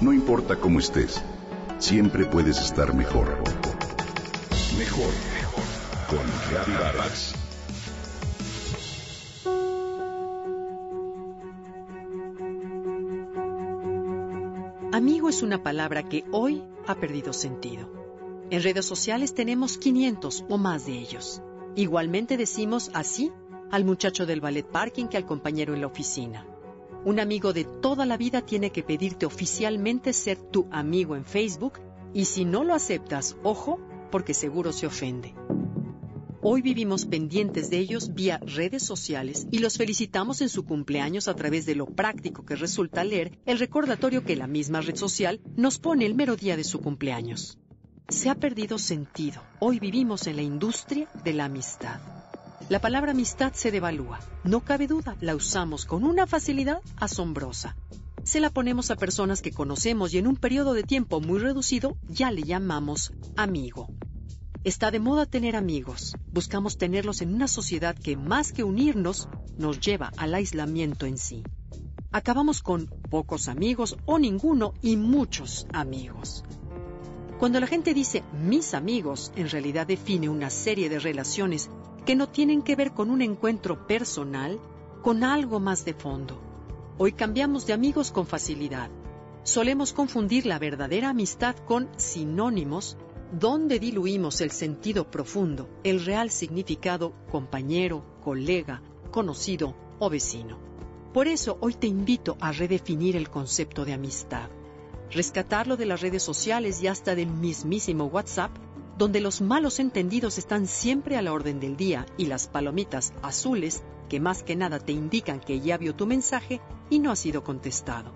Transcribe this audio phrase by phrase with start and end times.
[0.00, 1.22] No importa cómo estés,
[1.78, 3.36] siempre puedes estar mejor.
[4.78, 5.64] Mejor, mejor.
[6.08, 7.34] Con Reavivadas.
[14.90, 17.92] Amigo es una palabra que hoy ha perdido sentido.
[18.48, 21.42] En redes sociales tenemos 500 o más de ellos.
[21.76, 23.30] Igualmente decimos así
[23.70, 26.46] al muchacho del ballet parking que al compañero en la oficina.
[27.02, 31.80] Un amigo de toda la vida tiene que pedirte oficialmente ser tu amigo en Facebook
[32.12, 35.34] y si no lo aceptas, ojo, porque seguro se ofende.
[36.42, 41.34] Hoy vivimos pendientes de ellos vía redes sociales y los felicitamos en su cumpleaños a
[41.34, 45.78] través de lo práctico que resulta leer el recordatorio que la misma red social nos
[45.78, 47.58] pone el mero día de su cumpleaños.
[48.08, 49.42] Se ha perdido sentido.
[49.58, 52.19] Hoy vivimos en la industria de la amistad.
[52.70, 54.20] La palabra amistad se devalúa.
[54.44, 57.74] No cabe duda, la usamos con una facilidad asombrosa.
[58.22, 61.96] Se la ponemos a personas que conocemos y en un periodo de tiempo muy reducido
[62.08, 63.88] ya le llamamos amigo.
[64.62, 66.14] Está de moda tener amigos.
[66.32, 71.42] Buscamos tenerlos en una sociedad que más que unirnos nos lleva al aislamiento en sí.
[72.12, 76.44] Acabamos con pocos amigos o ninguno y muchos amigos.
[77.40, 81.70] Cuando la gente dice mis amigos, en realidad define una serie de relaciones
[82.04, 84.60] que no tienen que ver con un encuentro personal,
[85.00, 86.38] con algo más de fondo.
[86.98, 88.90] Hoy cambiamos de amigos con facilidad.
[89.42, 92.98] Solemos confundir la verdadera amistad con sinónimos
[93.32, 100.58] donde diluimos el sentido profundo, el real significado compañero, colega, conocido o vecino.
[101.14, 104.50] Por eso hoy te invito a redefinir el concepto de amistad,
[105.10, 108.50] rescatarlo de las redes sociales y hasta del mismísimo WhatsApp
[109.00, 113.82] donde los malos entendidos están siempre a la orden del día y las palomitas azules,
[114.10, 117.42] que más que nada te indican que ya vio tu mensaje y no ha sido
[117.42, 118.12] contestado.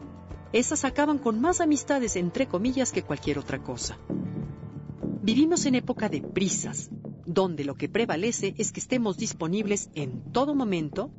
[0.52, 3.96] Esas acaban con más amistades entre comillas que cualquier otra cosa.
[5.22, 6.90] Vivimos en época de prisas,
[7.24, 11.10] donde lo que prevalece es que estemos disponibles en todo momento,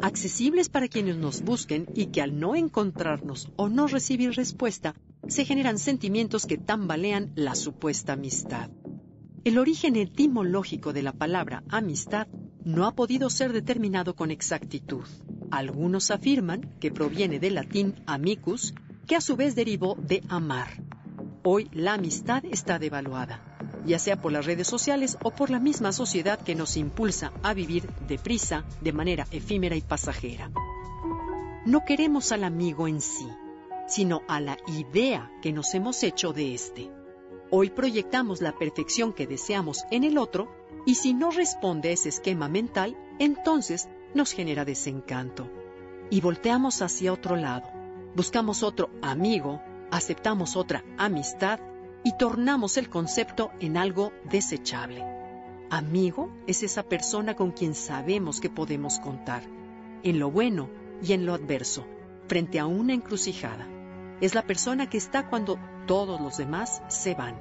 [0.00, 4.94] accesibles para quienes nos busquen y que al no encontrarnos o no recibir respuesta,
[5.28, 8.70] se generan sentimientos que tambalean la supuesta amistad.
[9.44, 12.28] El origen etimológico de la palabra amistad
[12.64, 15.04] no ha podido ser determinado con exactitud.
[15.50, 18.74] Algunos afirman que proviene del latín amicus,
[19.06, 20.82] que a su vez derivó de amar.
[21.42, 25.92] Hoy la amistad está devaluada, ya sea por las redes sociales o por la misma
[25.92, 30.50] sociedad que nos impulsa a vivir deprisa, de manera efímera y pasajera.
[31.66, 33.28] No queremos al amigo en sí,
[33.86, 36.90] sino a la idea que nos hemos hecho de éste.
[37.50, 40.48] Hoy proyectamos la perfección que deseamos en el otro
[40.86, 45.50] y si no responde a ese esquema mental, entonces nos genera desencanto.
[46.10, 47.68] Y volteamos hacia otro lado.
[48.14, 51.60] Buscamos otro amigo, aceptamos otra amistad
[52.04, 55.04] y tornamos el concepto en algo desechable.
[55.70, 59.42] Amigo es esa persona con quien sabemos que podemos contar,
[60.02, 60.68] en lo bueno
[61.02, 61.86] y en lo adverso,
[62.26, 63.66] frente a una encrucijada.
[64.20, 67.36] Es la persona que está cuando todos los demás se van.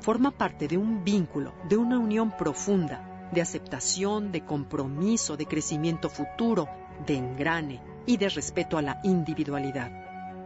[0.00, 6.08] Forma parte de un vínculo, de una unión profunda, de aceptación, de compromiso, de crecimiento
[6.08, 6.68] futuro,
[7.06, 9.92] de engrane y de respeto a la individualidad.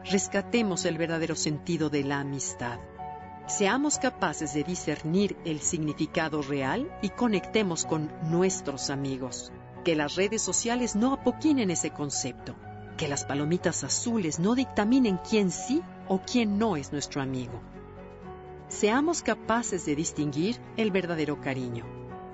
[0.04, 2.78] Rescatemos el verdadero sentido de la amistad.
[3.46, 9.52] Seamos capaces de discernir el significado real y conectemos con nuestros amigos.
[9.84, 12.54] Que las redes sociales no apoquinen ese concepto.
[12.96, 17.60] Que las palomitas azules no dictaminen quién sí o quién no es nuestro amigo.
[18.68, 21.84] Seamos capaces de distinguir el verdadero cariño,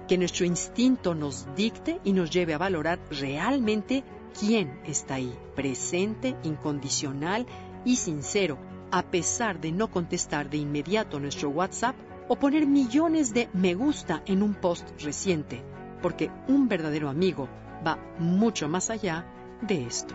[0.06, 4.04] que nuestro instinto nos dicte y nos lleve a valorar realmente
[4.38, 7.46] quién está ahí, presente, incondicional
[7.84, 8.58] y sincero,
[8.90, 11.96] a pesar de no contestar de inmediato nuestro WhatsApp
[12.28, 15.62] o poner millones de me gusta en un post reciente,
[16.02, 17.48] porque un verdadero amigo
[17.86, 19.26] va mucho más allá
[19.62, 20.14] de esto.